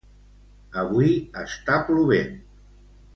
[0.83, 1.13] avui
[1.43, 2.33] està plovent